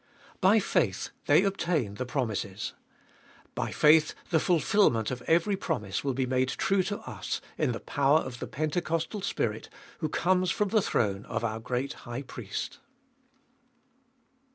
[0.39, 2.73] By faith they obtained the promises.
[3.53, 7.79] By faith the fulfilment of every promise will be made true to us in the
[7.79, 9.69] power of the Pentecostal Spirit,
[9.99, 12.79] who comes from the throne of our great High Priest.